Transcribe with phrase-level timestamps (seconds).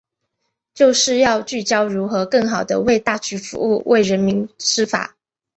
[0.73, 5.15] 就是要聚焦如何更好地为大局服务、为人民司法